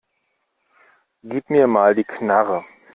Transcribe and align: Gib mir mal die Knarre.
Gib 1.21 1.51
mir 1.51 1.67
mal 1.67 1.93
die 1.93 2.03
Knarre. 2.03 2.65